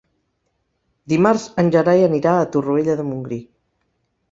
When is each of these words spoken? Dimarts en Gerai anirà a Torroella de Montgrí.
Dimarts 1.13 1.43
en 1.65 1.69
Gerai 1.77 2.03
anirà 2.07 2.33
a 2.39 2.49
Torroella 2.57 2.99
de 3.03 3.09
Montgrí. 3.13 3.41